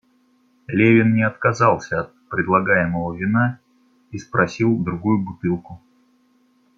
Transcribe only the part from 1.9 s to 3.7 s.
от предлагаемого вина